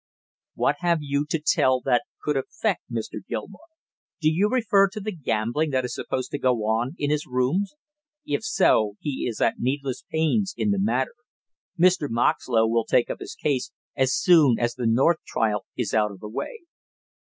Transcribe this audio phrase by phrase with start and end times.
[0.55, 3.19] "What have you to tell that could affect Mr.
[3.29, 3.67] Gilmore?
[4.19, 7.75] Do you refer to the gambling that is supposed to go on in his rooms?
[8.25, 11.13] If so, he is at needless pains in the matter;
[11.79, 12.09] Mr.
[12.09, 16.19] Moxlow will take up his case as soon as the North trial is out of
[16.19, 16.61] the way."